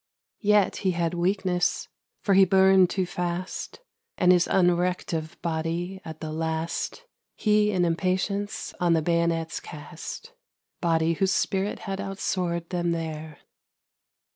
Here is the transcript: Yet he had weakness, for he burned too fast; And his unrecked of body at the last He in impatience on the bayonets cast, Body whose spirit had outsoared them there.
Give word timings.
Yet 0.39 0.77
he 0.77 0.91
had 0.93 1.13
weakness, 1.13 1.87
for 2.23 2.33
he 2.33 2.43
burned 2.43 2.89
too 2.89 3.05
fast; 3.05 3.81
And 4.17 4.31
his 4.31 4.47
unrecked 4.47 5.13
of 5.13 5.39
body 5.43 6.01
at 6.03 6.21
the 6.21 6.31
last 6.33 7.05
He 7.35 7.69
in 7.71 7.85
impatience 7.85 8.73
on 8.79 8.93
the 8.93 9.03
bayonets 9.03 9.59
cast, 9.59 10.33
Body 10.81 11.13
whose 11.13 11.31
spirit 11.33 11.77
had 11.85 11.99
outsoared 12.01 12.69
them 12.71 12.93
there. 12.93 13.41